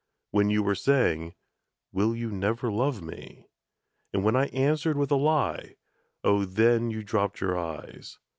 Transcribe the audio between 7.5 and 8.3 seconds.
eyes.